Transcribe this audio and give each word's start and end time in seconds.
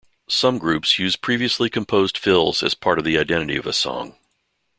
Some 0.29 0.57
groups 0.57 0.97
use 0.97 1.15
previously 1.15 1.69
composed 1.69 2.17
fills 2.17 2.63
as 2.63 2.73
part 2.73 2.97
of 2.97 3.05
the 3.05 3.19
identity 3.19 3.55
of 3.57 3.67
a 3.67 3.71
song. 3.71 4.15